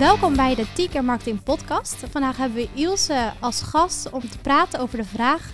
Welkom 0.00 0.36
bij 0.36 0.54
de 0.54 0.72
Tieker 0.72 1.04
Marketing 1.04 1.42
Podcast. 1.42 1.94
Vandaag 1.94 2.36
hebben 2.36 2.58
we 2.58 2.68
Ilse 2.74 3.32
als 3.40 3.62
gast 3.62 4.10
om 4.10 4.20
te 4.20 4.38
praten 4.38 4.80
over 4.80 4.98
de 4.98 5.04
vraag: 5.04 5.52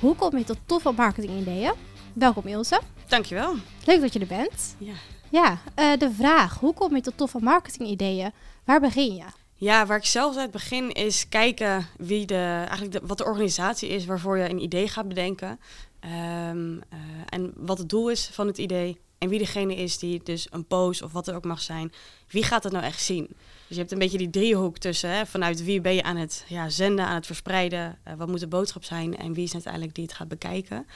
hoe 0.00 0.14
kom 0.14 0.38
je 0.38 0.44
tot 0.44 0.58
toffe 0.66 0.92
marketingideeën? 0.92 1.72
Welkom 2.12 2.46
Ilse. 2.46 2.80
Dankjewel. 3.08 3.54
Leuk 3.84 4.00
dat 4.00 4.12
je 4.12 4.18
er 4.18 4.26
bent. 4.26 4.76
Ja, 4.78 4.92
Ja, 5.30 5.58
eh, 5.74 5.98
de 5.98 6.10
vraag: 6.10 6.58
hoe 6.58 6.74
kom 6.74 6.94
je 6.94 7.00
tot 7.00 7.16
toffe 7.16 7.38
marketingideeën? 7.38 8.32
Waar 8.64 8.80
begin 8.80 9.14
je? 9.14 9.24
ja 9.54 9.86
waar 9.86 9.98
ik 9.98 10.04
zelf 10.04 10.36
uit 10.36 10.50
begin 10.50 10.92
is 10.92 11.28
kijken 11.28 11.86
wie 11.96 12.26
de, 12.26 12.64
eigenlijk 12.68 12.92
de, 12.92 13.00
wat 13.02 13.18
de 13.18 13.24
organisatie 13.24 13.88
is 13.88 14.04
waarvoor 14.06 14.38
je 14.38 14.50
een 14.50 14.62
idee 14.62 14.88
gaat 14.88 15.08
bedenken. 15.08 15.60
Ehm, 16.00 16.78
eh, 16.88 16.98
en 17.28 17.52
wat 17.56 17.78
het 17.78 17.88
doel 17.88 18.10
is 18.10 18.30
van 18.32 18.46
het 18.46 18.58
idee. 18.58 19.00
En 19.20 19.28
wie 19.28 19.38
degene 19.38 19.74
is 19.74 19.98
die 19.98 20.20
dus 20.24 20.46
een 20.50 20.66
post 20.66 21.02
of 21.02 21.12
wat 21.12 21.28
er 21.28 21.34
ook 21.34 21.44
mag 21.44 21.60
zijn. 21.60 21.92
Wie 22.28 22.42
gaat 22.42 22.62
het 22.62 22.72
nou 22.72 22.84
echt 22.84 23.02
zien? 23.02 23.26
Dus 23.26 23.76
je 23.76 23.78
hebt 23.78 23.92
een 23.92 23.98
beetje 23.98 24.18
die 24.18 24.30
driehoek 24.30 24.78
tussen. 24.78 25.10
Hè, 25.10 25.26
vanuit 25.26 25.64
wie 25.64 25.80
ben 25.80 25.94
je 25.94 26.02
aan 26.02 26.16
het 26.16 26.44
ja, 26.48 26.68
zenden, 26.68 27.04
aan 27.04 27.14
het 27.14 27.26
verspreiden. 27.26 27.98
eh, 28.02 28.14
wat 28.14 28.28
moet 28.28 28.40
de 28.40 28.46
boodschap 28.46 28.84
zijn? 28.84 29.16
En 29.16 29.32
wie 29.32 29.44
is 29.44 29.52
uiteindelijk 29.52 29.94
die 29.94 30.04
het 30.04 30.12
gaat 30.12 30.28
bekijken? 30.28 30.86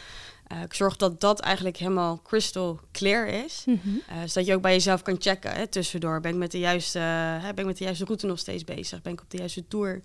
Eh, 0.47 0.63
ik 0.63 0.75
zorg 0.75 0.97
dat 0.97 1.21
dat 1.21 1.41
eigenlijk 1.41 1.77
helemaal 1.77 2.21
crystal 2.23 2.81
clear 2.93 3.27
is. 3.27 3.65
Eh, 4.09 4.17
zodat 4.27 4.47
je 4.47 4.55
ook 4.55 4.63
bij 4.63 4.73
jezelf 4.73 5.03
kan 5.03 5.17
checken 5.19 5.53
hè, 5.53 5.67
tussendoor. 5.67 6.21
Ben 6.21 6.33
ik, 6.33 6.39
met 6.39 6.51
de 6.51 6.59
juiste, 6.59 6.99
ben 7.41 7.59
ik 7.59 7.65
met 7.65 7.79
de 7.79 7.85
juiste 7.85 8.05
route 8.05 8.27
nog 8.27 8.39
steeds 8.39 8.65
bezig? 8.65 9.03
Ben 9.03 9.13
ik 9.13 9.21
op 9.21 9.31
de 9.31 9.39
juiste 9.39 9.69
tour? 9.69 10.03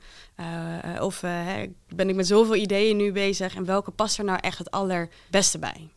Of 0.99 1.22
hè, 1.22 1.66
ben 1.88 2.10
ik 2.10 2.16
met 2.16 2.27
zoveel 2.27 2.55
ideeën 2.55 2.98
nu 2.98 3.12
bezig? 3.12 3.55
En 3.55 3.66
welke 3.66 3.91
past 3.91 4.18
er 4.18 4.24
nou 4.26 4.40
echt 4.41 4.58
het 4.58 4.72
allerbeste 4.72 5.60
bij? 5.60 5.90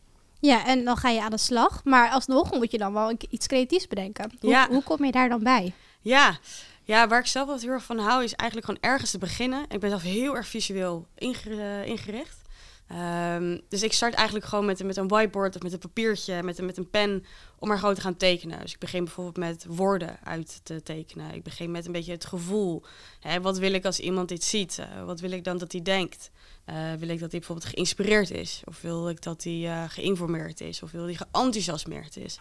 Ja, 0.45 0.65
en 0.65 0.83
dan 0.83 0.97
ga 0.97 1.09
je 1.09 1.21
aan 1.21 1.31
de 1.31 1.37
slag. 1.37 1.83
Maar 1.83 2.09
alsnog 2.09 2.51
moet 2.51 2.71
je 2.71 2.77
dan 2.77 2.93
wel 2.93 3.15
iets 3.29 3.47
creatiefs 3.47 3.87
bedenken. 3.87 4.31
Hoe, 4.39 4.49
Ja. 4.49 4.67
hoe 4.69 4.83
kom 4.83 5.05
je 5.05 5.11
daar 5.11 5.29
dan 5.29 5.43
bij? 5.43 5.73
Ja. 6.01 6.37
ja, 6.83 7.07
waar 7.07 7.19
ik 7.19 7.25
zelf 7.27 7.47
wat 7.47 7.61
heel 7.61 7.69
erg 7.71 7.83
van 7.83 7.97
hou, 7.99 8.23
is 8.23 8.33
eigenlijk 8.33 8.69
gewoon 8.69 8.91
ergens 8.93 9.11
te 9.11 9.17
beginnen. 9.17 9.65
Ik 9.69 9.79
ben 9.79 9.89
zelf 9.89 10.01
heel 10.01 10.35
erg 10.35 10.47
visueel 10.47 11.07
inge- 11.17 11.85
ingericht. 11.85 12.41
Ehm, 12.87 13.59
dus 13.69 13.83
ik 13.83 13.93
start 13.93 14.13
eigenlijk 14.13 14.45
gewoon 14.47 14.65
met, 14.65 14.83
met 14.83 14.97
een 14.97 15.07
whiteboard 15.07 15.55
of 15.55 15.61
met 15.61 15.73
een 15.73 15.79
papiertje, 15.79 16.43
met, 16.43 16.57
een- 16.59 16.65
met 16.65 16.77
een 16.77 16.89
pen, 16.89 17.25
om 17.59 17.67
maar 17.67 17.79
gewoon 17.79 17.95
te 17.95 18.01
gaan 18.01 18.17
tekenen. 18.17 18.59
Dus 18.59 18.73
ik 18.73 18.79
begin 18.79 19.03
bijvoorbeeld 19.03 19.37
met 19.37 19.65
woorden 19.67 20.17
uit 20.23 20.59
te 20.63 20.83
tekenen. 20.83 21.33
Ik 21.33 21.43
begin 21.43 21.71
met 21.71 21.85
een 21.85 21.91
beetje 21.91 22.11
het 22.11 22.25
gevoel. 22.25 22.83
Hè, 23.19 23.41
wat 23.41 23.57
wil 23.57 23.73
ik 23.73 23.85
als 23.85 23.99
iemand 23.99 24.29
dit 24.29 24.43
ziet? 24.43 24.77
Eh, 24.79 25.05
wat 25.05 25.19
wil 25.19 25.31
ik 25.31 25.43
dan 25.43 25.57
dat 25.57 25.71
hij 25.71 25.81
denkt? 25.81 26.31
Eh, 26.65 26.75
wil 26.99 27.09
ik 27.09 27.19
dat 27.19 27.31
hij 27.31 27.39
bijvoorbeeld 27.39 27.69
geïnspireerd 27.73 28.31
is? 28.31 28.61
Of 28.65 28.81
wil 28.81 29.09
ik 29.09 29.21
dat 29.21 29.43
hij 29.43 29.67
eh, 29.67 29.83
geïnformeerd 29.87 30.61
is? 30.61 30.83
Of 30.83 30.91
wil 30.91 31.03
hij 31.03 31.13
geenthousiasmeerd 31.13 32.17
is? 32.17 32.39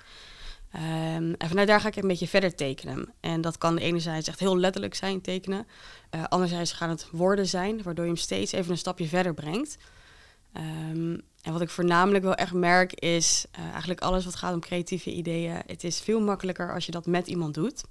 Ehm, 0.73 1.33
en 1.39 1.49
vanuit 1.49 1.69
daar 1.69 1.81
ga 1.81 1.89
ik 1.89 1.97
een 1.97 2.09
beetje 2.09 2.29
verder 2.29 2.55
tekenen. 2.55 3.15
En 3.21 3.41
dat 3.41 3.59
kan 3.59 3.79
enerzijds 3.79 4.29
echt 4.29 4.41
heel 4.41 4.59
letterlijk 4.59 4.95
zijn, 4.95 5.21
tekenen. 5.21 5.67
Eh, 6.11 6.25
anderzijds 6.25 6.73
gaan 6.73 6.91
het 6.91 7.09
woorden 7.11 7.47
zijn, 7.47 7.83
waardoor 7.83 8.05
je 8.05 8.11
hem 8.11 8.21
steeds 8.21 8.53
even 8.53 8.71
een 8.71 8.79
stapje 8.79 9.09
verder 9.09 9.35
brengt. 9.35 9.77
Ehm, 10.53 11.19
en 11.43 11.53
wat 11.53 11.61
ik 11.61 11.71
voornamelijk 11.71 12.25
wel 12.25 12.35
echt 12.35 12.53
merk 12.53 12.93
is 12.93 13.45
eh, 13.51 13.71
eigenlijk 13.71 14.01
alles 14.01 14.25
wat 14.25 14.35
gaat 14.35 14.55
om 14.55 14.61
creatieve 14.61 15.13
ideeën. 15.13 15.57
Het 15.67 15.85
is 15.85 16.01
veel 16.01 16.21
makkelijker 16.21 16.73
als 16.75 16.87
je 16.87 16.93
dat 16.93 17.07
met 17.07 17.27
iemand 17.27 17.55
doet. 17.55 17.83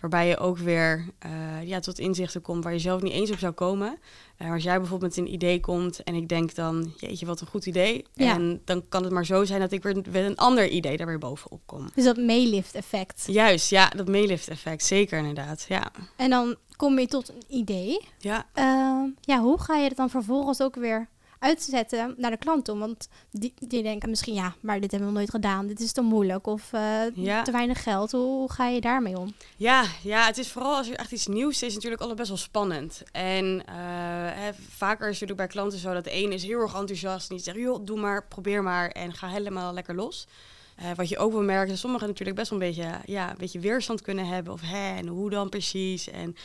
Waarbij 0.00 0.28
je 0.28 0.38
ook 0.38 0.58
weer 0.58 1.08
eh, 1.18 1.30
ja, 1.62 1.80
tot 1.80 1.98
inzichten 1.98 2.42
komt 2.42 2.64
waar 2.64 2.72
je 2.72 2.78
zelf 2.78 3.02
niet 3.02 3.12
eens 3.12 3.30
op 3.30 3.38
zou 3.38 3.52
komen. 3.52 3.98
Eh, 4.36 4.52
als 4.52 4.62
jij 4.62 4.78
bijvoorbeeld 4.78 5.16
met 5.16 5.26
een 5.26 5.32
idee 5.32 5.60
komt 5.60 6.02
en 6.02 6.14
ik 6.14 6.28
denk 6.28 6.54
dan, 6.54 6.92
jeetje 6.96 7.26
wat 7.26 7.40
een 7.40 7.46
goed 7.46 7.66
idee. 7.66 8.04
Ja. 8.14 8.34
En 8.34 8.60
dan 8.64 8.88
kan 8.88 9.02
het 9.02 9.12
maar 9.12 9.26
zo 9.26 9.44
zijn 9.44 9.60
dat 9.60 9.72
ik 9.72 9.82
weer 9.82 9.94
met 9.94 10.14
een 10.14 10.36
ander 10.36 10.68
idee 10.68 10.96
daar 10.96 11.06
weer 11.06 11.18
bovenop 11.18 11.60
kom. 11.66 11.90
Dus 11.94 12.04
dat 12.04 12.16
meelift 12.16 12.74
effect. 12.74 13.24
Juist, 13.26 13.70
ja, 13.70 13.88
dat 13.88 14.08
meelift 14.08 14.48
effect, 14.48 14.84
zeker 14.84 15.18
inderdaad. 15.18 15.64
Ja, 15.68 15.90
En 16.16 16.30
dan 16.30 16.56
kom 16.76 16.98
je 16.98 17.06
tot 17.06 17.28
een 17.28 17.42
idee. 17.48 18.00
ja, 18.18 18.46
Ehm, 18.52 19.08
ja, 19.20 19.40
hoe 19.40 19.60
ga 19.60 19.76
je 19.76 19.88
het 19.88 19.96
dan 19.96 20.10
vervolgens 20.10 20.60
ook 20.62 20.74
weer 20.74 21.08
uitzetten 21.40 22.14
naar 22.16 22.30
de 22.30 22.36
klant 22.36 22.64
toe? 22.64 22.78
Want 22.78 23.08
die, 23.30 23.54
die 23.58 23.82
denken 23.82 24.10
misschien, 24.10 24.34
ja, 24.34 24.54
maar 24.60 24.80
dit 24.80 24.90
hebben 24.90 25.08
we 25.08 25.14
nog 25.14 25.22
nooit 25.22 25.30
gedaan. 25.34 25.66
Dit 25.66 25.80
is 25.80 25.92
te 25.92 26.00
moeilijk 26.00 26.46
of 26.46 26.72
eh, 26.72 27.00
Ja. 27.14 27.42
te 27.42 27.50
weinig 27.50 27.82
geld. 27.82 28.12
Hoe, 28.12 28.52
ga 28.52 28.66
je 28.66 28.80
daarmee 28.80 29.18
om? 29.18 29.34
ja, 29.56 29.84
ja, 30.02 30.26
het 30.26 30.38
is 30.38 30.50
vooral 30.52 30.76
als 30.76 30.88
er 30.88 30.96
echt 30.96 31.12
iets 31.12 31.26
nieuws 31.26 31.62
is, 31.62 31.74
natuurlijk 31.74 32.00
altijd 32.00 32.18
best 32.18 32.30
wel 32.30 32.38
spannend. 32.38 33.02
En 33.12 33.62
eh, 33.66 33.74
hè, 34.42 34.50
vaker 34.54 35.08
is 35.08 35.20
het 35.20 35.28
natuurlijk 35.28 35.36
bij 35.36 35.46
klanten 35.46 35.78
zo 35.78 35.92
dat 35.94 36.04
de 36.04 36.10
ene 36.10 36.34
is 36.34 36.42
heel 36.42 36.60
erg 36.60 36.74
enthousiast 36.74 37.30
en 37.30 37.36
die 37.36 37.44
zegt, 37.44 37.56
joh, 37.58 37.84
doe 37.84 38.00
maar, 38.00 38.26
probeer 38.26 38.62
maar 38.62 38.88
en 38.90 39.14
ga 39.14 39.28
helemaal 39.28 39.72
lekker 39.74 39.94
los. 39.94 40.26
Eh, 40.76 40.86
wat 40.96 41.08
je 41.08 41.18
ook 41.18 41.32
wel 41.32 41.42
merkt, 41.42 41.64
is 41.64 41.70
dat 41.70 41.78
sommigen 41.78 42.06
natuurlijk 42.08 42.38
best 42.38 42.50
wel 42.50 42.60
een 42.60 42.66
beetje, 42.66 42.90
ja, 43.04 43.30
een 43.30 43.36
beetje 43.38 43.58
weerstand 43.60 44.02
kunnen 44.02 44.26
hebben. 44.26 44.52
Of 44.52 44.60
hè, 44.64 44.96
en 44.96 45.06
hoe 45.06 45.30
dan 45.30 45.48
precies. 45.48 46.10
En 46.10 46.36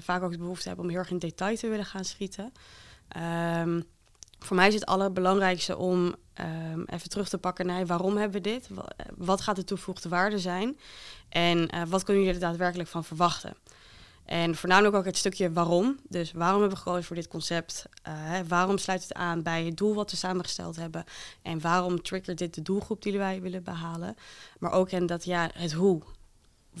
vaak 0.00 0.22
ook 0.22 0.32
de 0.32 0.38
behoefte 0.38 0.66
hebben 0.68 0.84
om 0.84 0.90
heel 0.90 1.00
erg 1.00 1.10
in 1.10 1.18
detail 1.18 1.56
te 1.56 1.68
willen 1.68 1.84
gaan 1.84 2.04
schieten. 2.04 2.52
Ehm, 3.08 3.80
voor 4.40 4.56
mij 4.56 4.68
is 4.68 4.74
het 4.74 4.86
allerbelangrijkste 4.86 5.76
om 5.76 6.14
ehm, 6.32 6.82
even 6.86 7.08
terug 7.08 7.28
te 7.28 7.38
pakken 7.38 7.66
naar 7.66 7.86
waarom 7.86 8.16
hebben 8.16 8.42
we 8.42 8.48
dit? 8.48 8.68
Eh, 8.70 9.06
Wat 9.16 9.40
gaat 9.40 9.56
de 9.56 9.64
toegevoegde 9.64 10.08
waarde 10.08 10.38
zijn? 10.38 10.78
En 11.28 11.68
eh, 11.68 11.82
wat 11.88 12.02
kunnen 12.02 12.22
jullie 12.22 12.40
er 12.40 12.46
daadwerkelijk 12.46 12.88
van 12.88 13.04
verwachten? 13.04 13.54
En 14.24 14.54
voornamelijk 14.54 14.94
ook 14.94 15.04
het 15.04 15.16
stukje 15.16 15.52
waarom. 15.52 15.98
Dus 16.08 16.32
waarom 16.32 16.60
hebben 16.60 16.78
we 16.78 16.84
gekozen 16.84 17.04
voor 17.04 17.16
dit 17.16 17.28
concept? 17.28 17.84
Eh, 18.02 18.14
waarom 18.48 18.78
sluit 18.78 19.02
het 19.02 19.14
aan 19.14 19.42
bij 19.42 19.64
het 19.64 19.76
doel 19.76 19.94
wat 19.94 20.10
we 20.10 20.16
samengesteld 20.16 20.76
hebben? 20.76 21.04
En 21.42 21.60
waarom 21.60 22.02
triggert 22.02 22.38
dit 22.38 22.54
de 22.54 22.62
doelgroep 22.62 23.02
die 23.02 23.18
wij 23.18 23.40
willen 23.40 23.62
behalen? 23.62 24.16
Maar 24.58 24.72
ook 24.72 24.90
en 24.90 25.06
dat 25.06 25.24
ja, 25.24 25.50
het 25.52 25.72
hoe. 25.72 26.02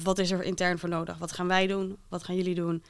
Wat 0.02 0.18
is 0.18 0.30
er 0.30 0.42
intern 0.42 0.78
voor 0.78 0.88
nodig? 0.88 1.18
Wat 1.18 1.32
gaan 1.32 1.48
wij 1.48 1.66
doen? 1.66 1.96
Wat 2.08 2.24
gaan 2.24 2.36
jullie 2.36 2.54
doen? 2.54 2.82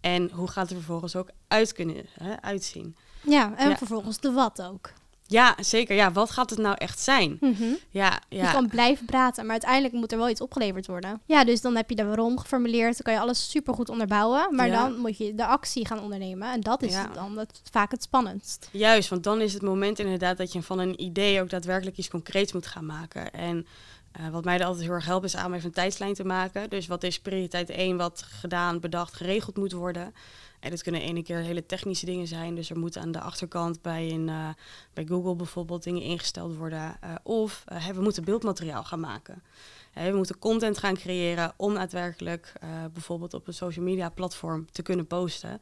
En 0.00 0.30
hoe 0.30 0.48
gaat 0.48 0.62
het 0.62 0.70
er 0.70 0.76
vervolgens 0.76 1.16
ook 1.16 1.28
uit 1.48 1.72
kunnen 1.72 2.06
hè, 2.12 2.42
uitzien? 2.42 2.96
Ja, 3.22 3.52
en 3.56 3.68
Ja. 3.68 3.76
vervolgens 3.76 4.18
de 4.20 4.32
wat 4.32 4.62
ook. 4.62 4.90
Ja, 5.28 5.54
zeker. 5.60 5.96
Ja, 5.96 6.12
wat 6.12 6.30
gaat 6.30 6.50
het 6.50 6.58
nou 6.58 6.74
echt 6.78 6.98
zijn? 7.00 7.36
Mhm. 7.40 7.62
Ja, 7.90 8.20
ja. 8.28 8.46
Je 8.46 8.52
kan 8.52 8.68
blijven 8.68 9.06
praten, 9.06 9.42
maar 9.42 9.52
uiteindelijk 9.52 9.94
moet 9.94 10.12
er 10.12 10.18
wel 10.18 10.28
iets 10.28 10.40
opgeleverd 10.40 10.86
worden. 10.86 11.20
Ja, 11.24 11.44
dus 11.44 11.60
dan 11.60 11.76
heb 11.76 11.90
je 11.90 11.96
de 11.96 12.04
waarom 12.04 12.38
geformuleerd. 12.38 12.92
Dan 12.92 13.02
kan 13.02 13.12
je 13.12 13.20
alles 13.20 13.50
supergoed 13.50 13.88
onderbouwen. 13.88 14.54
Maar 14.54 14.66
Ja. 14.66 14.82
dan 14.82 14.96
moet 14.98 15.16
je 15.18 15.34
de 15.34 15.46
actie 15.46 15.86
gaan 15.86 16.00
ondernemen. 16.00 16.52
En 16.52 16.60
dat 16.60 16.82
is 16.82 16.92
Ja. 16.92 17.06
dan 17.14 17.38
het, 17.38 17.60
vaak 17.70 17.90
het 17.90 18.02
spannendst. 18.02 18.68
Juist, 18.72 19.08
want 19.08 19.24
dan 19.24 19.40
is 19.40 19.52
het 19.52 19.62
moment 19.62 19.98
inderdaad 19.98 20.36
dat 20.36 20.52
je 20.52 20.62
van 20.62 20.78
een 20.78 21.02
idee 21.02 21.40
ook 21.40 21.50
daadwerkelijk 21.50 21.96
iets 21.96 22.08
concreets 22.10 22.52
moet 22.52 22.66
gaan 22.66 22.86
maken. 22.86 23.32
En 23.32 23.66
eh, 24.16 24.28
wat 24.28 24.44
mij 24.44 24.58
er 24.58 24.64
altijd 24.64 24.84
heel 24.84 24.94
erg 24.94 25.04
helpt 25.04 25.24
is 25.24 25.36
aan 25.36 25.52
even 25.52 25.66
een 25.66 25.72
tijdslijn 25.72 26.14
te 26.14 26.24
maken. 26.24 26.70
Dus 26.70 26.86
wat 26.86 27.02
is 27.02 27.20
prioriteit 27.20 27.70
1 27.70 27.96
wat 27.96 28.22
gedaan, 28.22 28.80
bedacht, 28.80 29.14
geregeld 29.14 29.56
moet 29.56 29.72
worden. 29.72 30.14
En 30.60 30.70
dat 30.70 30.82
kunnen 30.82 31.00
ene 31.00 31.22
keer 31.22 31.38
hele 31.38 31.66
technische 31.66 32.06
dingen 32.06 32.26
zijn. 32.26 32.54
Dus 32.54 32.70
er 32.70 32.78
moeten 32.78 33.00
aan 33.00 33.12
de 33.12 33.20
achterkant 33.20 33.82
bij, 33.82 34.10
een, 34.10 34.28
eh, 34.28 34.48
bij 34.94 35.04
Google 35.06 35.34
bijvoorbeeld 35.34 35.82
dingen 35.82 36.02
ingesteld 36.02 36.56
worden. 36.56 36.96
Eh, 37.00 37.14
of 37.22 37.64
we 37.94 38.00
moeten 38.00 38.24
beeldmateriaal 38.24 38.84
gaan 38.84 39.00
maken. 39.00 39.42
We 39.92 40.12
moeten 40.14 40.38
content 40.38 40.78
gaan 40.78 40.94
creëren 40.94 41.52
om 41.56 41.74
daadwerkelijk 41.74 42.52
bijvoorbeeld 42.92 43.34
op 43.34 43.46
een 43.46 43.54
social 43.54 43.84
media 43.84 44.08
platform 44.08 44.66
te 44.72 44.82
kunnen 44.82 45.06
posten. 45.06 45.60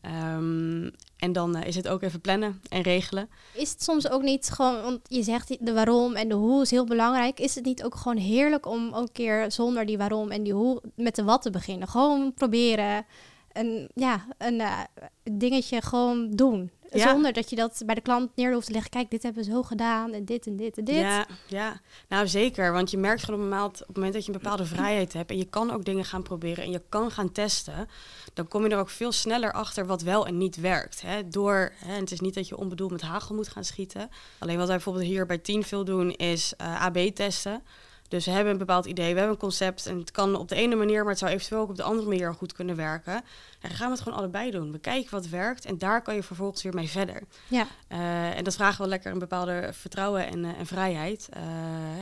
Ehm, 0.00 0.90
en 1.16 1.32
dan 1.32 1.56
eh, 1.56 1.66
is 1.66 1.76
het 1.76 1.88
ook 1.88 2.02
even 2.02 2.20
plannen 2.20 2.60
en 2.68 2.82
regelen. 2.82 3.28
Is 3.54 3.70
het 3.70 3.82
soms 3.82 4.10
ook 4.10 4.22
niet 4.22 4.50
gewoon, 4.50 4.82
want 4.82 5.00
je 5.08 5.22
zegt 5.22 5.66
de 5.66 5.72
waarom 5.72 6.14
en 6.14 6.28
de 6.28 6.34
hoe 6.34 6.62
is 6.62 6.70
heel 6.70 6.84
belangrijk. 6.84 7.40
Is 7.40 7.54
het 7.54 7.64
niet 7.64 7.84
ook 7.84 7.94
gewoon 7.94 8.16
heerlijk 8.16 8.66
om 8.66 8.94
een 8.94 9.12
keer 9.12 9.52
zonder 9.52 9.86
die 9.86 9.98
waarom 9.98 10.30
en 10.30 10.42
die 10.42 10.52
hoe 10.52 10.82
met 10.94 11.14
de 11.14 11.24
wat 11.24 11.42
te 11.42 11.50
beginnen? 11.50 11.88
Gewoon 11.88 12.34
proberen. 12.34 13.06
Een, 13.52 13.88
ja, 13.94 14.26
een 14.38 14.60
eh, 14.60 14.78
dingetje 15.22 15.82
gewoon 15.82 16.30
doen. 16.30 16.70
Ja. 16.90 17.08
Zonder 17.08 17.32
dat 17.32 17.50
je 17.50 17.56
dat 17.56 17.82
bij 17.86 17.94
de 17.94 18.00
klant 18.00 18.36
neer 18.36 18.52
hoeft 18.52 18.66
te 18.66 18.72
leggen. 18.72 18.90
Kijk, 18.90 19.10
dit 19.10 19.22
hebben 19.22 19.44
we 19.44 19.50
zo 19.50 19.62
gedaan 19.62 20.12
en 20.12 20.24
dit 20.24 20.46
en 20.46 20.56
dit 20.56 20.78
en 20.78 20.84
dit. 20.84 20.96
Ja, 20.96 21.26
ja, 21.46 21.80
nou 22.08 22.28
zeker. 22.28 22.72
Want 22.72 22.90
je 22.90 22.98
merkt 22.98 23.24
gewoon 23.24 23.40
op 23.40 23.46
het, 23.46 23.54
moment, 23.54 23.80
op 23.80 23.86
het 23.86 23.96
moment 23.96 24.14
dat 24.14 24.24
je 24.26 24.32
een 24.32 24.38
bepaalde 24.38 24.64
vrijheid 24.66 25.12
hebt 25.12 25.30
en 25.30 25.38
je 25.38 25.44
kan 25.44 25.70
ook 25.70 25.84
dingen 25.84 26.04
gaan 26.04 26.22
proberen 26.22 26.64
en 26.64 26.70
je 26.70 26.82
kan 26.88 27.10
gaan 27.10 27.32
testen, 27.32 27.88
dan 28.34 28.48
kom 28.48 28.64
je 28.64 28.70
er 28.70 28.78
ook 28.78 28.90
veel 28.90 29.12
sneller 29.12 29.52
achter 29.52 29.86
wat 29.86 30.02
wel 30.02 30.26
en 30.26 30.38
niet 30.38 30.56
werkt. 30.56 31.02
Hè? 31.02 31.28
Door, 31.28 31.72
hè, 31.74 31.94
het 31.94 32.10
is 32.10 32.20
niet 32.20 32.34
dat 32.34 32.48
je 32.48 32.56
onbedoeld 32.56 32.90
met 32.90 33.02
hagel 33.02 33.34
moet 33.34 33.48
gaan 33.48 33.64
schieten. 33.64 34.10
Alleen 34.38 34.56
wat 34.56 34.66
wij 34.66 34.76
bijvoorbeeld 34.76 35.06
hier 35.06 35.26
bij 35.26 35.38
Team 35.38 35.64
veel 35.64 35.84
doen 35.84 36.10
is 36.10 36.52
eh, 36.56 36.84
AB 36.84 36.98
testen. 36.98 37.62
Dus 38.10 38.24
we 38.24 38.30
hebben 38.30 38.52
een 38.52 38.58
bepaald 38.58 38.86
idee, 38.86 39.12
we 39.12 39.18
hebben 39.18 39.34
een 39.34 39.40
concept 39.40 39.86
en 39.86 39.98
het 39.98 40.10
kan 40.10 40.36
op 40.36 40.48
de 40.48 40.54
ene 40.54 40.74
manier, 40.74 41.00
maar 41.00 41.10
het 41.10 41.18
zou 41.18 41.30
eventueel 41.30 41.60
ook 41.60 41.68
op 41.68 41.76
de 41.76 41.82
andere 41.82 42.08
manier 42.08 42.34
goed 42.34 42.52
kunnen 42.52 42.76
werken. 42.76 43.14
En 43.14 43.68
dan 43.68 43.70
gaan 43.70 43.86
we 43.86 43.92
het 43.92 44.02
gewoon 44.02 44.18
allebei 44.18 44.50
doen. 44.50 44.72
We 44.72 44.78
kijken 44.78 45.10
wat 45.10 45.28
werkt 45.28 45.64
en 45.64 45.78
daar 45.78 46.02
kan 46.02 46.14
je 46.14 46.22
vervolgens 46.22 46.62
weer 46.62 46.74
mee 46.74 46.88
verder. 46.88 47.22
Ja. 47.48 47.66
Eh, 47.88 48.36
en 48.36 48.44
dat 48.44 48.54
vragen 48.54 48.78
wel 48.78 48.88
lekker 48.88 49.12
een 49.12 49.18
bepaalde 49.18 49.70
vertrouwen 49.72 50.26
en, 50.26 50.44
eh, 50.44 50.58
en 50.58 50.66
vrijheid. 50.66 51.28
Eh, 51.30 51.42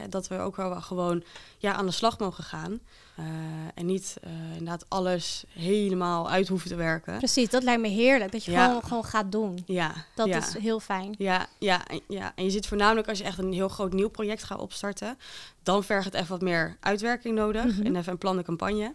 dat 0.08 0.28
we 0.28 0.38
ook 0.38 0.56
wel 0.56 0.80
gewoon 0.80 1.22
ja, 1.58 1.72
aan 1.74 1.86
de 1.86 1.92
slag 1.92 2.18
mogen 2.18 2.44
gaan. 2.44 2.80
Eh, 3.18 3.24
en 3.74 3.86
niet 3.86 4.16
eh, 4.22 4.30
inderdaad 4.52 4.84
alles 4.88 5.44
helemaal 5.52 6.30
uit 6.30 6.48
hoeven 6.48 6.68
te 6.70 6.76
werken. 6.76 7.18
Precies, 7.18 7.48
dat 7.48 7.62
lijkt 7.62 7.80
me 7.80 7.88
heerlijk. 7.88 8.32
Dat 8.32 8.44
je 8.44 8.50
Ja. 8.50 8.66
gewoon, 8.66 8.82
gewoon 8.84 9.04
gaat 9.04 9.32
doen. 9.32 9.62
Ja, 9.66 9.92
Dat 10.14 10.26
ja. 10.26 10.36
is 10.38 10.56
heel 10.58 10.80
fijn. 10.80 11.14
Ja, 11.18 11.46
ja, 11.58 11.86
en- 11.86 12.00
ja, 12.08 12.32
en 12.34 12.44
je 12.44 12.50
ziet 12.50 12.66
voornamelijk 12.66 13.08
als 13.08 13.18
je 13.18 13.24
echt 13.24 13.38
een 13.38 13.52
heel 13.52 13.68
groot 13.68 13.92
nieuw 13.92 14.08
project 14.08 14.44
gaat 14.44 14.58
opstarten, 14.58 15.18
dan 15.62 15.84
vergt 15.84 16.04
het 16.04 16.14
even 16.14 16.28
wat 16.28 16.40
meer 16.40 16.76
uitwerking 16.80 17.34
nodig 17.34 17.64
Mhm. 17.64 17.86
en 17.86 17.96
even 17.96 18.12
een 18.12 18.18
plan 18.18 18.36
de 18.36 18.42
campagne. 18.42 18.94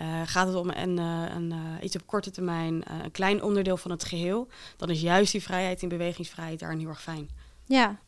Uh, 0.00 0.22
gaat 0.24 0.46
het 0.46 0.56
om 0.56 0.70
een, 0.70 0.96
een, 0.98 1.54
iets 1.82 1.96
op 1.96 2.06
korte 2.06 2.30
termijn, 2.30 2.82
een 3.04 3.10
klein 3.10 3.42
onderdeel 3.42 3.76
van 3.76 3.90
het 3.90 4.04
geheel, 4.04 4.48
dan 4.76 4.90
is 4.90 5.00
juist 5.00 5.32
die 5.32 5.42
vrijheid 5.42 5.82
in 5.82 5.88
bewegingsvrijheid 5.88 6.58
daar 6.58 6.76
heel 6.76 6.88
erg 6.88 7.02
fijn. 7.02 7.28
Ja, 7.66 7.98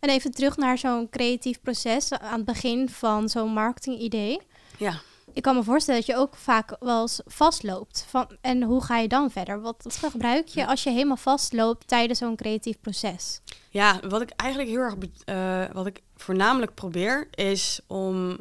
en 0.00 0.08
even 0.10 0.30
terug 0.30 0.56
naar 0.56 0.78
zo'n 0.78 1.08
creatief 1.10 1.60
proces 1.62 2.12
aan 2.12 2.36
het 2.36 2.44
begin 2.44 2.88
van 2.88 3.28
zo'n 3.28 3.52
marketingidee. 3.52 4.40
Ja 4.76 5.00
ik 5.36 5.42
kan 5.42 5.54
me 5.54 5.62
voorstellen 5.62 6.00
dat 6.00 6.08
je 6.08 6.16
ook 6.16 6.36
vaak 6.36 6.76
wel 6.80 7.00
eens 7.00 7.20
vastloopt. 7.26 8.06
Van, 8.08 8.36
en 8.40 8.62
hoe 8.62 8.82
ga 8.82 8.98
je 8.98 9.08
dan 9.08 9.30
verder? 9.30 9.60
Wat, 9.60 9.96
wat 10.00 10.10
gebruik 10.10 10.46
je 10.46 10.66
als 10.66 10.82
je 10.82 10.90
helemaal 10.90 11.16
vastloopt 11.16 11.88
tijdens 11.88 12.18
zo'n 12.18 12.36
creatief 12.36 12.80
proces? 12.80 13.40
Ja, 13.70 14.00
wat 14.08 14.20
ik 14.20 14.30
eigenlijk 14.36 14.70
heel 14.70 14.80
erg, 14.80 14.94
uh, 15.26 15.74
wat 15.74 15.86
ik 15.86 16.02
voornamelijk 16.16 16.74
probeer, 16.74 17.28
is 17.34 17.80
om 17.86 18.30
uh, 18.30 18.38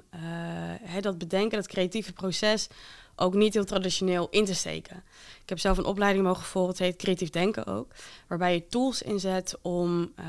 hè, 0.82 1.02
dat 1.02 1.18
bedenken, 1.18 1.58
dat 1.58 1.68
creatieve 1.68 2.14
proces, 2.14 2.68
ook 3.16 3.34
niet 3.34 3.54
heel 3.54 3.66
traditioneel 3.66 4.28
in 4.30 4.46
te 4.46 4.56
steken. 4.56 5.04
Ik 5.42 5.50
heb 5.50 5.60
zelf 5.60 5.78
een 5.78 5.86
opleiding 5.86 6.26
mogen 6.26 6.46
volgen, 6.46 6.72
het 6.72 6.80
heet 6.80 6.96
Creatief 6.96 7.30
Denken 7.30 7.66
ook, 7.66 7.92
waarbij 8.28 8.54
je 8.54 8.68
tools 8.68 9.02
inzet 9.02 9.58
om 9.62 10.02
uh, 10.20 10.26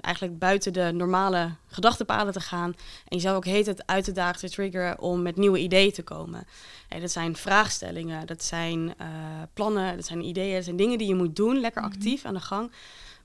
eigenlijk 0.00 0.38
buiten 0.38 0.72
de 0.72 0.90
normale 0.94 1.54
gedachtenpaden 1.66 2.32
te 2.32 2.40
gaan 2.40 2.74
en 3.08 3.16
jezelf 3.16 3.36
ook 3.36 3.44
heet 3.44 3.66
het 3.66 3.86
uit 3.86 4.04
te 4.04 4.12
dagen, 4.12 4.38
te 4.38 4.50
triggeren 4.50 5.00
om 5.00 5.22
met 5.22 5.36
nieuwe 5.36 5.58
ideeën 5.58 5.92
te 5.92 6.02
komen. 6.02 6.46
Hey, 6.88 7.00
dat 7.00 7.10
zijn 7.10 7.36
vraagstellingen, 7.36 8.26
dat 8.26 8.44
zijn 8.44 8.80
uh, 8.80 8.92
plannen, 9.52 9.96
dat 9.96 10.06
zijn 10.06 10.24
ideeën, 10.24 10.54
dat 10.54 10.64
zijn 10.64 10.76
dingen 10.76 10.98
die 10.98 11.08
je 11.08 11.14
moet 11.14 11.36
doen, 11.36 11.60
lekker 11.60 11.82
mhm. 11.82 11.90
actief 11.90 12.24
aan 12.24 12.34
de 12.34 12.40
gang, 12.40 12.72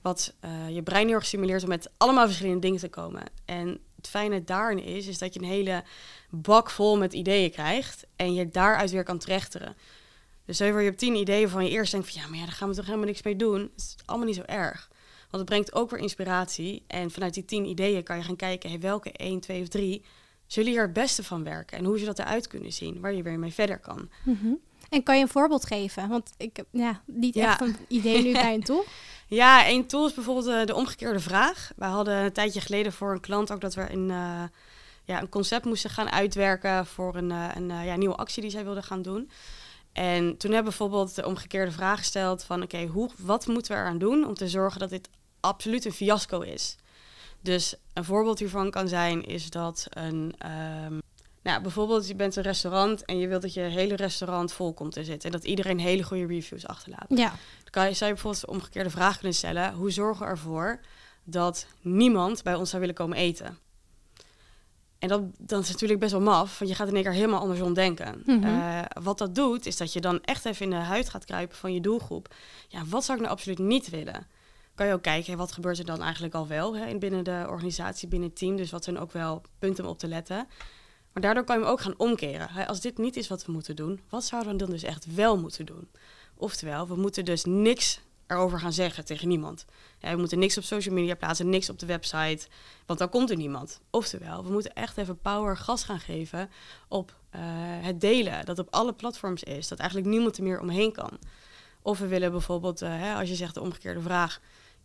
wat 0.02 0.34
uh, 0.44 0.74
je 0.74 0.82
brein 0.82 1.06
heel 1.06 1.14
erg 1.14 1.26
stimuleert 1.26 1.62
om 1.62 1.68
met 1.68 1.90
allemaal 1.96 2.26
verschillende 2.26 2.60
dingen 2.60 2.80
te 2.80 2.88
komen. 2.88 3.22
En 3.44 3.80
het 4.00 4.10
fijne 4.10 4.44
daarin 4.44 4.82
is, 4.82 5.06
is 5.06 5.18
dat 5.18 5.34
je 5.34 5.40
een 5.40 5.46
hele 5.46 5.84
bak 6.30 6.70
vol 6.70 6.98
met 6.98 7.12
ideeën 7.12 7.50
krijgt 7.50 8.06
en 8.16 8.34
je 8.34 8.48
daaruit 8.48 8.90
weer 8.90 9.04
kan 9.04 9.18
trechteren. 9.18 9.76
Dus 10.44 10.58
je 10.58 10.64
hebt 10.64 10.98
tien 10.98 11.14
ideeën 11.14 11.48
van 11.48 11.64
je 11.64 11.70
eerst 11.70 11.92
denkt 11.92 12.12
van 12.12 12.22
ja, 12.22 12.28
maar 12.28 12.38
ja, 12.38 12.44
daar 12.44 12.54
gaan 12.54 12.68
we 12.68 12.74
toch 12.74 12.84
helemaal 12.84 13.06
niks 13.06 13.22
mee 13.22 13.36
doen. 13.36 13.60
Het 13.60 13.70
is 13.76 13.96
allemaal 14.04 14.26
niet 14.26 14.36
zo 14.36 14.42
erg. 14.42 14.88
Want 15.20 15.42
het 15.42 15.44
brengt 15.44 15.74
ook 15.74 15.90
weer 15.90 16.00
inspiratie. 16.00 16.82
En 16.86 17.10
vanuit 17.10 17.34
die 17.34 17.44
tien 17.44 17.64
ideeën 17.64 18.02
kan 18.02 18.16
je 18.16 18.22
gaan 18.22 18.36
kijken, 18.36 18.80
welke 18.80 19.12
één, 19.12 19.40
twee 19.40 19.62
of 19.62 19.68
drie 19.68 20.04
zullen 20.46 20.70
hier 20.70 20.82
het 20.82 20.92
beste 20.92 21.24
van 21.24 21.44
werken? 21.44 21.78
En 21.78 21.84
hoe 21.84 21.98
ze 21.98 22.04
dat 22.04 22.18
eruit 22.18 22.46
kunnen 22.46 22.72
zien, 22.72 23.00
waar 23.00 23.14
je 23.14 23.22
weer 23.22 23.38
mee 23.38 23.52
verder 23.52 23.78
kan. 23.78 24.10
Mhm. 24.24 24.52
En 24.90 25.02
kan 25.02 25.16
je 25.16 25.22
een 25.22 25.28
voorbeeld 25.28 25.66
geven? 25.66 26.08
Want 26.08 26.30
ik 26.36 26.56
heb 26.56 26.66
ja, 26.70 27.02
niet 27.06 27.36
echt 27.36 27.60
een 27.60 27.76
idee 27.88 28.22
nu 28.22 28.32
bij 28.42 28.54
een 28.54 28.62
tool. 28.62 28.84
Ja, 29.26 29.64
één 29.64 29.86
tool 29.86 30.06
is 30.06 30.14
bijvoorbeeld 30.14 30.46
uh, 30.46 30.64
de 30.64 30.74
omgekeerde 30.74 31.20
vraag. 31.20 31.70
Wij 31.76 31.88
hadden 31.88 32.14
een 32.14 32.32
tijdje 32.32 32.60
geleden 32.60 32.92
voor 32.92 33.12
een 33.12 33.20
klant 33.20 33.52
ook 33.52 33.60
dat 33.60 33.74
we 33.74 33.92
een, 33.92 34.08
uh, 34.08 34.42
ja, 35.04 35.20
een 35.20 35.28
concept 35.28 35.64
moesten 35.64 35.90
gaan 35.90 36.10
uitwerken 36.10 36.86
voor 36.86 37.16
een, 37.16 37.30
uh, 37.30 37.48
een 37.54 37.84
ja, 37.84 37.96
nieuwe 37.96 38.14
actie 38.14 38.42
die 38.42 38.50
zij 38.50 38.64
wilden 38.64 38.82
gaan 38.82 39.02
doen. 39.02 39.30
En 39.92 40.36
toen 40.36 40.52
hebben 40.52 40.72
we 40.72 40.78
bijvoorbeeld 40.78 41.14
de 41.14 41.26
omgekeerde 41.26 41.72
vraag 41.72 41.98
gesteld 41.98 42.44
van 42.44 42.62
oké, 42.62 42.84
hoe 42.84 43.10
wat 43.16 43.46
moeten 43.46 43.74
we 43.74 43.80
eraan 43.80 43.98
doen 43.98 44.26
om 44.26 44.34
te 44.34 44.48
zorgen 44.48 44.80
dat 44.80 44.90
dit 44.90 45.08
absoluut 45.40 45.84
een 45.84 45.92
fiasco 45.92 46.40
is? 46.40 46.76
Dus 47.40 47.74
een 47.92 48.04
voorbeeld 48.04 48.38
hiervan 48.38 48.70
kan 48.70 48.88
zijn 48.88 49.24
is 49.24 49.50
dat 49.50 49.86
een 49.90 50.34
um, 50.84 51.00
nou, 51.42 51.62
bijvoorbeeld 51.62 52.08
je 52.08 52.14
bent 52.14 52.36
een 52.36 52.42
restaurant 52.42 53.04
en 53.04 53.18
je 53.18 53.28
wilt 53.28 53.42
dat 53.42 53.54
je 53.54 53.60
hele 53.60 53.96
restaurant 53.96 54.52
vol 54.52 54.72
komt 54.72 54.92
te 54.92 55.04
zitten 55.04 55.30
en 55.30 55.36
dat 55.38 55.46
iedereen 55.46 55.78
hele 55.78 56.02
goede 56.02 56.26
reviews 56.26 56.66
achterlaat. 56.66 57.06
Ja. 57.08 57.28
Dan 57.28 57.70
kan 57.70 57.88
je, 57.88 57.94
zou 57.94 58.10
je 58.10 58.14
bijvoorbeeld 58.14 58.44
de 58.44 58.52
omgekeerde 58.52 58.90
vraag 58.90 59.18
kunnen 59.18 59.36
stellen: 59.36 59.74
hoe 59.74 59.90
zorgen 59.90 60.24
we 60.24 60.30
ervoor 60.30 60.80
dat 61.24 61.66
niemand 61.80 62.42
bij 62.42 62.54
ons 62.54 62.68
zou 62.68 62.80
willen 62.80 62.96
komen 62.96 63.16
eten? 63.16 63.58
En 64.98 65.08
dat, 65.08 65.22
dat 65.38 65.62
is 65.62 65.70
natuurlijk 65.70 66.00
best 66.00 66.12
wel 66.12 66.20
maf, 66.20 66.58
want 66.58 66.70
je 66.70 66.76
gaat 66.76 66.88
in 66.88 66.94
één 66.94 67.02
keer 67.02 67.12
helemaal 67.12 67.40
andersom 67.40 67.74
denken. 67.74 68.22
Mm 68.26 68.68
wat 69.02 69.18
dat 69.18 69.34
doet, 69.34 69.66
is 69.66 69.76
dat 69.76 69.92
je 69.92 70.00
dan 70.00 70.20
echt 70.22 70.44
even 70.44 70.64
in 70.64 70.70
de 70.70 70.76
huid 70.76 71.08
gaat 71.08 71.24
kruipen 71.24 71.56
van 71.56 71.74
je 71.74 71.80
doelgroep. 71.80 72.34
Ja, 72.68 72.84
wat 72.86 73.04
zou 73.04 73.18
ik 73.18 73.24
nou 73.24 73.36
absoluut 73.36 73.58
niet 73.58 73.90
willen? 73.90 74.26
Kan 74.74 74.86
je 74.86 74.92
ook 74.92 75.02
kijken, 75.02 75.36
wat 75.36 75.52
gebeurt 75.52 75.78
er 75.78 75.84
dan 75.84 76.02
eigenlijk 76.02 76.34
al 76.34 76.46
wel 76.46 76.76
hè, 76.76 76.98
binnen 76.98 77.24
de 77.24 77.44
organisatie, 77.48 78.08
binnen 78.08 78.28
het 78.28 78.38
team. 78.38 78.56
Dus 78.56 78.70
wat 78.70 78.84
zijn 78.84 78.98
ook 78.98 79.12
wel 79.12 79.42
punten 79.58 79.84
om 79.84 79.90
op 79.90 79.98
te 79.98 80.08
letten. 80.08 80.48
Maar 81.12 81.22
daardoor 81.22 81.44
kan 81.44 81.56
je 81.58 81.62
hem 81.62 81.72
ook 81.72 81.80
gaan 81.80 81.94
omkeren. 81.96 82.66
Als 82.66 82.80
dit 82.80 82.98
niet 82.98 83.16
is 83.16 83.28
wat 83.28 83.46
we 83.46 83.52
moeten 83.52 83.76
doen, 83.76 84.00
wat 84.08 84.24
zouden 84.24 84.52
we 84.52 84.58
dan 84.58 84.70
dus 84.70 84.82
echt 84.82 85.14
wel 85.14 85.38
moeten 85.38 85.66
doen? 85.66 85.88
Oftewel, 86.36 86.88
we 86.88 86.96
moeten 86.96 87.24
dus 87.24 87.44
niks 87.44 88.00
erover 88.26 88.60
gaan 88.60 88.72
zeggen 88.72 89.04
tegen 89.04 89.28
niemand. 89.28 89.64
We 90.00 90.16
moeten 90.16 90.38
niks 90.38 90.56
op 90.56 90.64
social 90.64 90.94
media 90.94 91.14
plaatsen, 91.14 91.48
niks 91.48 91.70
op 91.70 91.78
de 91.78 91.86
website, 91.86 92.46
want 92.86 92.98
dan 92.98 93.08
komt 93.08 93.30
er 93.30 93.36
niemand. 93.36 93.80
Oftewel, 93.90 94.44
we 94.44 94.50
moeten 94.50 94.74
echt 94.74 94.96
even 94.96 95.18
power 95.18 95.56
gas 95.56 95.84
gaan 95.84 96.00
geven 96.00 96.50
op 96.88 97.14
uh, 97.34 97.40
het 97.84 98.00
delen, 98.00 98.44
dat 98.44 98.58
op 98.58 98.68
alle 98.70 98.92
platforms 98.92 99.42
is, 99.42 99.68
dat 99.68 99.78
eigenlijk 99.78 100.10
niemand 100.10 100.36
er 100.36 100.42
meer 100.42 100.60
omheen 100.60 100.92
kan. 100.92 101.18
Of 101.82 101.98
we 101.98 102.06
willen 102.06 102.30
bijvoorbeeld, 102.30 102.80
hè, 102.80 103.14
als 103.14 103.28
je 103.28 103.34
zegt 103.34 103.54
de 103.54 103.60
omgekeerde 103.60 104.00
vraag, 104.00 104.40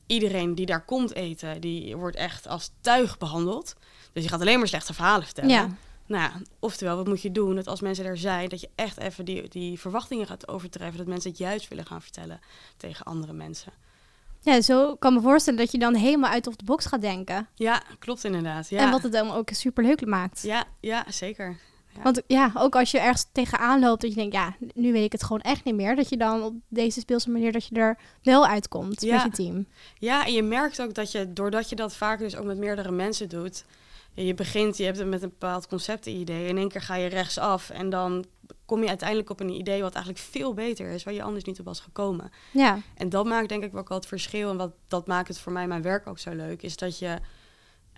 iedereen 0.05 0.55
die 0.55 0.65
daar 0.65 0.85
komt 0.85 1.13
eten, 1.13 1.61
die 1.61 1.95
wordt 1.95 2.15
echt 2.15 2.47
als 2.47 2.71
tuig 2.81 3.17
behandeld. 3.17 3.75
Dus 4.13 4.23
je 4.23 4.29
gaat 4.29 4.41
alleen 4.41 4.57
maar 4.57 4.67
slechte 4.67 4.93
verhalen 4.93 5.25
vertellen. 5.25 5.49
Ja. 5.49 5.69
Nou 6.07 6.23
ja, 6.23 6.41
oftewel, 6.59 6.95
wat 6.95 7.07
moet 7.07 7.21
je 7.21 7.31
doen? 7.31 7.55
Dat 7.55 7.67
als 7.67 7.81
mensen 7.81 8.05
er 8.05 8.17
zijn, 8.17 8.49
dat 8.49 8.61
je 8.61 8.69
echt 8.75 8.97
even 8.97 9.25
die, 9.25 9.49
die 9.49 9.79
verwachtingen 9.79 10.27
gaat 10.27 10.47
overtreffen. 10.47 10.97
Dat 10.97 11.07
mensen 11.07 11.29
het 11.29 11.39
juist 11.39 11.67
willen 11.67 11.85
gaan 11.85 12.01
vertellen 12.01 12.39
tegen 12.77 13.05
andere 13.05 13.33
mensen. 13.33 13.71
Ja, 14.41 14.61
zo 14.61 14.95
kan 14.95 15.13
me 15.13 15.21
voorstellen 15.21 15.59
dat 15.59 15.71
je 15.71 15.77
dan 15.77 15.95
helemaal 15.95 16.31
uit 16.31 16.47
of 16.47 16.55
de 16.55 16.65
box 16.65 16.85
gaat 16.85 17.01
denken. 17.01 17.47
Ja, 17.55 17.83
klopt 17.99 18.23
inderdaad. 18.23 18.69
Ja. 18.69 18.81
En 18.81 18.91
wat 18.91 19.03
het 19.03 19.11
dan 19.11 19.31
ook 19.31 19.49
super 19.51 19.83
leuk 19.83 20.05
maakt. 20.05 20.41
Ja, 20.41 20.63
ja 20.79 21.05
zeker. 21.09 21.57
Ja. 21.95 22.01
Want 22.01 22.21
ja, 22.27 22.51
ook 22.53 22.75
als 22.75 22.91
je 22.91 22.99
ergens 22.99 23.25
tegenaan 23.31 23.79
loopt, 23.79 24.01
dat 24.01 24.09
je 24.09 24.15
denkt, 24.15 24.33
ja, 24.33 24.55
nu 24.73 24.91
weet 24.91 25.05
ik 25.05 25.11
het 25.11 25.23
gewoon 25.23 25.41
echt 25.41 25.63
niet 25.63 25.75
meer. 25.75 25.95
Dat 25.95 26.09
je 26.09 26.17
dan 26.17 26.43
op 26.43 26.53
deze 26.67 26.99
speelse 26.99 27.29
manier, 27.29 27.51
dat 27.51 27.67
je 27.67 27.75
er 27.75 27.97
wel 28.23 28.47
uitkomt 28.47 29.01
met 29.01 29.21
je 29.21 29.29
team. 29.31 29.67
Ja, 29.99 30.25
en 30.25 30.33
je 30.33 30.43
merkt 30.43 30.81
ook 30.81 30.93
dat 30.93 31.11
je, 31.11 31.33
doordat 31.33 31.69
je 31.69 31.75
dat 31.75 31.95
vaak 31.95 32.19
dus 32.19 32.35
ook 32.35 32.45
met 32.45 32.57
meerdere 32.57 32.91
mensen 32.91 33.29
doet, 33.29 33.65
je 34.15 34.33
begint, 34.33 34.77
je 34.77 34.83
hebt 34.83 34.97
het 34.97 35.07
met 35.07 35.21
een 35.23 35.29
bepaald 35.29 35.67
concept-idee. 35.67 36.47
In 36.47 36.57
één 36.57 36.69
keer 36.69 36.81
ga 36.81 36.95
je 36.95 37.07
rechtsaf 37.07 37.69
en 37.69 37.89
dan 37.89 38.25
kom 38.65 38.81
je 38.81 38.87
uiteindelijk 38.87 39.29
op 39.29 39.39
een 39.39 39.49
idee 39.49 39.81
wat 39.81 39.93
eigenlijk 39.93 40.25
veel 40.25 40.53
beter 40.53 40.89
is, 40.89 41.03
waar 41.03 41.13
je 41.13 41.23
anders 41.23 41.43
niet 41.43 41.59
op 41.59 41.65
was 41.65 41.79
gekomen. 41.79 42.31
Ja. 42.51 42.79
En 42.95 43.09
dat 43.09 43.25
maakt 43.25 43.49
denk 43.49 43.63
ik 43.63 43.75
ook 43.75 43.89
wel 43.89 43.97
het 43.97 44.07
verschil. 44.07 44.49
En 44.49 44.57
wat 44.57 44.71
dat 44.87 45.07
maakt 45.07 45.27
het 45.27 45.39
voor 45.39 45.51
mij 45.51 45.67
mijn 45.67 45.81
werk 45.81 46.07
ook 46.07 46.19
zo 46.19 46.31
leuk, 46.31 46.61
is 46.61 46.77
dat 46.77 46.99
je 46.99 47.17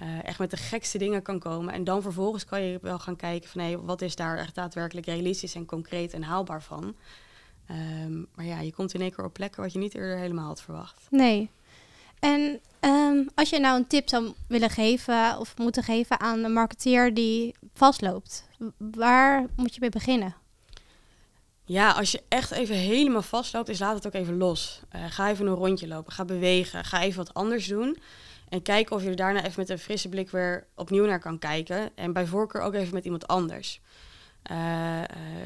uh, 0.02 0.24
echt 0.24 0.40
met 0.40 0.52
de 0.52 0.58
gekste 0.58 0.98
dingen 0.98 1.22
kan 1.22 1.40
komen. 1.40 1.74
En 1.74 1.84
dan 1.84 2.02
vervolgens 2.02 2.46
kan 2.46 2.62
je 2.62 2.80
wel 2.82 3.00
gaan 3.00 3.16
kijken 3.16 3.50
van 3.50 3.62
hé, 3.62 3.82
wat 3.82 4.02
is 4.02 4.16
daar 4.16 4.38
echt 4.38 4.56
daadwerkelijk 4.56 5.06
realistisch 5.06 5.56
en 5.56 5.66
concreet 5.66 6.14
en 6.14 6.24
haalbaar 6.24 6.64
van. 6.64 6.96
Um, 7.72 8.28
maar 8.36 8.46
ja, 8.46 8.60
je 8.60 8.74
komt 8.74 8.94
in 8.94 9.02
één 9.02 9.12
keer 9.12 9.26
op 9.26 9.34
plekken 9.34 9.62
wat 9.62 9.74
je 9.74 9.80
niet 9.80 9.96
eerder 9.96 10.18
helemaal 10.18 10.48
had 10.48 10.62
verwacht. 10.62 11.08
Nee. 11.10 11.50
En 12.20 12.60
um, 12.82 13.30
als 13.36 13.50
je 13.50 13.60
nou 13.60 13.78
een 13.78 13.88
tip 13.88 14.10
zou 14.10 14.34
willen 14.48 14.70
geven 14.70 15.40
of 15.40 15.58
moeten 15.58 15.84
geven 15.84 16.20
aan 16.20 16.44
een 16.44 16.54
marketeer 16.54 17.14
die 17.14 17.56
vastloopt, 17.74 18.48
waar 18.78 19.46
moet 19.56 19.74
je 19.74 19.80
mee 19.80 19.90
beginnen? 19.90 20.36
Ja, 21.64 21.92
als 21.92 22.12
je 22.12 22.22
echt 22.28 22.52
even 22.52 22.76
helemaal 22.76 23.22
vastloopt, 23.22 23.70
is 23.70 23.80
laat 23.80 23.96
het 23.96 24.08
ook 24.08 24.14
even 24.14 24.38
los. 24.38 24.82
Uh, 24.96 25.02
ga 25.10 25.30
even 25.30 25.48
een 25.48 25.54
rondje 25.54 25.88
lopen, 25.88 26.14
ga 26.14 26.26
bewegen, 26.26 26.86
ga 26.86 27.02
even 27.02 27.18
wat 27.18 27.34
anders 27.34 27.68
doen. 27.68 27.98
En 28.50 28.62
kijken 28.62 28.96
of 28.96 29.04
je 29.04 29.10
er 29.10 29.16
daarna 29.16 29.40
even 29.44 29.54
met 29.60 29.70
een 29.70 29.80
frisse 29.80 30.10
blik 30.10 30.30
weer 30.30 30.68
opnieuw 30.76 31.06
naar 31.06 31.20
kan 31.20 31.40
kijken. 31.40 31.90
En 31.96 32.14
bij 32.14 32.26
voorkeur 32.26 32.62
ook 32.62 32.74
even 32.74 32.94
met 32.94 33.04
iemand 33.04 33.28
anders. 33.28 33.82
Uh, 34.52 35.02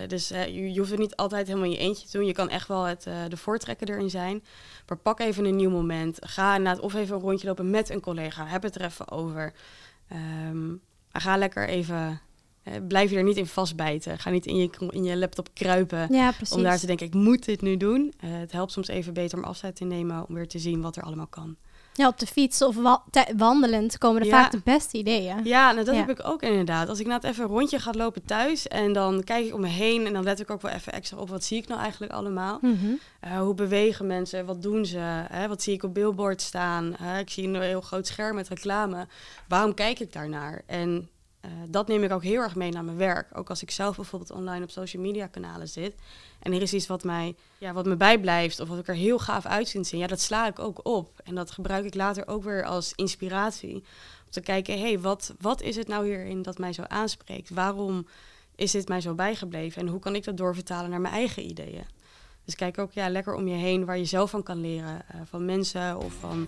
dus 0.08 0.27
je, 0.27 0.72
je, 0.74 0.79
hoeft 0.79 0.91
het 0.91 1.00
niet 1.00 1.15
altijd 1.15 1.48
helemaal 1.48 1.67
in 1.67 1.75
je 1.75 1.77
eentje 1.77 2.08
te 2.08 2.17
doen. 2.17 2.27
Je 2.27 2.34
kan 2.34 2.50
echt 2.50 2.67
wel 2.67 2.84
het, 2.84 3.03
de 3.03 3.38
voortrekker 3.38 3.89
erin 3.89 4.10
zijn. 4.10 4.43
Maar 4.88 4.98
pak 4.98 5.20
even 5.20 5.46
een 5.46 5.55
nieuw 5.55 5.70
moment. 5.70 6.17
Ga 6.22 6.55
inderdaad 6.55 6.84
of 6.84 6.93
even 6.93 7.15
een 7.15 7.22
rondje 7.22 7.48
lopen 7.48 7.70
met 7.70 7.89
een 7.89 8.01
collega. 8.01 8.46
Heb 8.46 8.63
het 8.63 8.75
er 8.75 8.86
even 8.86 9.12
over. 9.12 9.53
Um, 10.50 10.81
ga 11.12 11.38
lekker 11.38 11.67
even 11.67 12.22
blijf 12.88 13.10
je 13.10 13.17
er 13.17 13.24
niet 13.24 13.38
in 13.38 13.46
vastbijten. 13.46 14.20
Ga 14.20 14.29
niet 14.29 14.46
in 14.46 14.55
je, 14.55 14.70
in 14.89 15.03
je 15.03 15.17
laptop 15.17 15.50
kruipen 15.53 16.13
ja, 16.13 16.34
om 16.50 16.63
daar 16.63 16.79
te 16.79 16.86
denken, 16.86 17.05
ik 17.05 17.13
moet 17.13 17.46
dit 17.46 17.62
nu 17.62 17.77
doen. 17.77 18.13
Uh, 18.24 18.31
het 18.39 18.51
helpt 18.51 18.72
soms 18.72 18.88
even 18.88 19.13
beter 19.13 19.38
om 19.38 19.43
afscheid 19.43 19.75
te 19.75 19.86
nemen 19.86 20.27
om 20.27 20.36
weer 20.36 20.48
te 20.48 20.60
zien 20.60 20.81
wat 20.81 20.96
er 20.96 21.03
allemaal 21.03 21.27
kan. 21.27 21.55
Ja, 22.01 22.08
op 22.08 22.20
de 22.20 22.27
fiets 22.27 22.62
of 22.62 22.75
wa 22.75 23.03
wandelend 23.38 23.98
komen 23.98 24.22
er 24.22 24.27
vaak 24.27 24.51
de 24.51 24.62
beste 24.63 24.98
ideeën. 24.98 25.43
Ja, 25.43 25.72
nou, 25.72 25.86
dat 25.86 25.96
heb 25.96 26.10
ik 26.10 26.27
ook 26.27 26.41
inderdaad. 26.41 26.89
Als 26.89 27.00
ik 27.00 27.08
nou 27.08 27.22
even 27.22 27.43
een 27.43 27.50
rondje 27.50 27.79
ga 27.79 27.91
lopen 27.91 28.25
thuis 28.25 28.67
en 28.67 28.93
dan 28.93 29.24
kijk 29.24 29.46
ik 29.46 29.53
om 29.53 29.62
me 29.62 29.67
heen 29.67 30.05
en 30.05 30.13
dan 30.13 30.24
let 30.24 30.39
ik 30.39 30.51
ook 30.51 30.62
wel 30.62 30.72
even 30.72 30.93
extra 30.93 31.17
op 31.17 31.29
wat 31.29 31.43
zie 31.43 31.58
ik 31.58 31.67
nou 31.67 31.81
eigenlijk 31.81 32.13
allemaal. 32.13 32.60
Mm 32.62 33.00
hoe 33.39 33.53
bewegen 33.53 34.08
mensen? 34.08 34.46
Wat 34.46 34.62
doen 34.62 34.86
ze? 34.86 34.98
Hè? 35.31 35.48
Wat 35.48 35.62
zie 35.62 35.74
ik 35.74 35.84
op 35.84 35.93
billboard 35.93 36.41
staan? 36.41 36.96
ik 37.20 37.29
zie 37.29 37.48
een 37.48 37.62
heel 37.62 37.81
groot 37.81 38.08
scherm 38.08 38.36
met 38.36 38.50
reclame. 38.50 39.08
Waarom 39.48 39.74
kijk 39.74 40.00
ik 40.00 40.13
daarnaar? 40.13 40.62
En 40.65 41.10
uh, 41.45 41.51
dat 41.67 41.88
neem 41.88 42.03
ik 42.03 42.12
ook 42.12 42.24
heel 42.24 42.41
erg 42.41 42.55
mee 42.55 42.71
naar 42.71 42.83
mijn 42.83 42.98
werk. 42.98 43.27
Ook 43.33 43.50
als 43.50 43.62
ik 43.62 43.71
zelf 43.71 43.95
bijvoorbeeld 43.95 44.31
online 44.31 44.63
op 44.63 44.69
social 44.69 45.03
media 45.03 45.27
kanalen 45.27 45.67
zit. 45.67 45.95
En 46.39 46.53
er 46.53 46.62
is 46.62 46.74
iets 46.74 46.88
wat 46.88 47.03
mij, 47.03 47.36
ja, 47.57 47.74
wat 47.74 47.86
me 47.86 47.95
bijblijft 47.95 48.60
of 48.60 48.67
wat 48.67 48.79
ik 48.79 48.88
er 48.88 48.95
heel 48.95 49.19
gaaf 49.19 49.45
uit 49.45 49.67
zien. 49.67 49.86
Ja, 50.00 50.07
dat 50.07 50.21
sla 50.21 50.48
ik 50.48 50.60
ook 50.60 50.88
op. 50.88 51.21
En 51.24 51.36
dat 51.36 51.51
gebruik 51.51 51.86
ik 51.86 51.95
later 51.95 52.27
ook 52.27 52.43
weer 52.43 52.65
als 52.65 52.93
inspiratie. 52.95 53.75
Om 53.75 54.31
te 54.31 54.41
kijken, 54.41 54.74
hé, 54.74 54.81
hey, 54.81 55.00
wat, 55.00 55.33
wat 55.39 55.62
is 55.62 55.75
het 55.75 55.88
nou 55.88 56.05
hierin 56.05 56.41
dat 56.41 56.57
mij 56.57 56.74
zo 56.74 56.83
aanspreekt? 56.83 57.50
Waarom 57.50 58.07
is 58.55 58.71
dit 58.71 58.88
mij 58.88 59.01
zo 59.01 59.13
bijgebleven? 59.13 59.81
En 59.81 59.88
hoe 59.88 60.00
kan 60.00 60.15
ik 60.15 60.24
dat 60.24 60.38
doorvertalen 60.38 60.89
naar 60.89 61.01
mijn 61.01 61.13
eigen 61.13 61.45
ideeën? 61.45 61.86
Dus 62.45 62.55
kijk 62.55 62.77
ook 62.77 62.91
ja, 62.91 63.10
lekker 63.10 63.33
om 63.33 63.48
je 63.48 63.55
heen 63.55 63.86
waar 63.86 63.98
je 63.98 64.05
zelf 64.05 64.29
van 64.29 64.43
kan 64.43 64.62
leren. 64.62 65.01
Uh, 65.15 65.21
van 65.25 65.45
mensen 65.45 65.98
of 65.98 66.13
van 66.13 66.48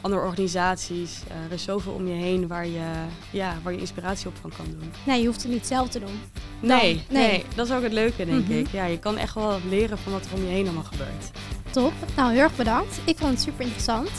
andere 0.00 0.22
organisaties. 0.22 1.20
Uh, 1.28 1.44
er 1.44 1.52
is 1.52 1.62
zoveel 1.62 1.92
om 1.92 2.06
je 2.06 2.14
heen 2.14 2.46
waar 2.46 2.66
je, 2.66 2.84
ja, 3.30 3.56
waar 3.62 3.72
je 3.72 3.78
inspiratie 3.78 4.28
op 4.28 4.36
van 4.40 4.52
kan 4.56 4.64
doen. 4.64 4.92
Nee, 5.04 5.20
je 5.20 5.26
hoeft 5.26 5.42
het 5.42 5.52
niet 5.52 5.66
zelf 5.66 5.88
te 5.88 5.98
doen. 5.98 6.20
Nee, 6.60 7.04
nee, 7.08 7.28
nee. 7.28 7.44
dat 7.54 7.66
is 7.66 7.72
ook 7.72 7.82
het 7.82 7.92
leuke, 7.92 8.24
denk 8.24 8.48
ik. 8.48 8.68
Ja, 8.68 8.84
je 8.84 8.98
kan 8.98 9.18
echt 9.18 9.34
wel 9.34 9.58
leren 9.68 9.98
van 9.98 10.12
wat 10.12 10.24
er 10.24 10.34
om 10.34 10.40
je 10.40 10.50
heen 10.50 10.64
allemaal 10.64 10.82
gebeurt. 10.82 11.30
Top. 11.70 11.92
Nou, 12.16 12.32
heel 12.32 12.42
erg 12.42 12.56
bedankt. 12.56 13.00
Ik 13.04 13.18
vond 13.18 13.30
het 13.30 13.40
super 13.40 13.64
interessant. 13.64 14.10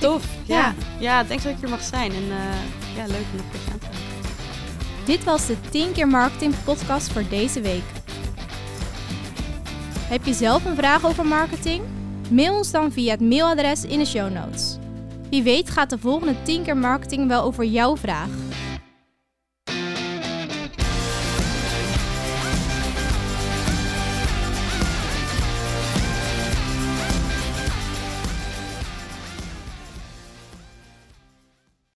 Tof. 0.00 0.26
Ja. 0.44 0.56
Ja, 0.56 0.74
ja 0.98 1.24
denk 1.24 1.42
dat 1.42 1.52
ik 1.52 1.58
hier 1.58 1.68
mag 1.68 1.82
zijn. 1.82 2.12
En 2.12 2.22
uh, 2.22 2.96
ja, 2.96 3.06
leuk 3.06 3.24
om 3.32 3.40
beetje 3.52 3.72
aan 3.72 3.78
te 3.78 3.86
gaan. 3.86 4.04
Dit 5.04 5.24
was 5.24 5.46
de 5.46 5.56
10 5.70 5.92
keer 5.92 6.08
marketing 6.08 6.54
podcast 6.64 7.12
voor 7.12 7.24
deze 7.28 7.60
week. 7.60 7.82
Heb 9.98 10.24
je 10.24 10.34
zelf 10.34 10.64
een 10.64 10.76
vraag 10.76 11.06
over 11.06 11.26
marketing? 11.26 11.82
Mail 12.30 12.56
ons 12.56 12.70
dan 12.70 12.92
via 12.92 13.10
het 13.10 13.20
mailadres 13.20 13.84
in 13.84 13.98
de 13.98 14.04
show 14.04 14.32
notes. 14.32 14.76
Wie 15.34 15.42
weet 15.42 15.70
gaat 15.70 15.90
de 15.90 15.98
volgende 15.98 16.34
10 16.42 16.62
keer 16.62 16.76
marketing 16.76 17.28
wel 17.28 17.42
over 17.42 17.64
jouw 17.64 17.96
vraag. 17.96 18.28